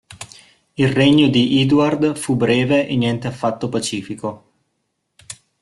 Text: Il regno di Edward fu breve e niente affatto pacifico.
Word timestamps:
Il 0.73 0.89
regno 0.93 1.27
di 1.29 1.61
Edward 1.61 2.15
fu 2.17 2.35
breve 2.35 2.87
e 2.87 2.95
niente 2.97 3.27
affatto 3.27 3.69
pacifico. 3.69 4.53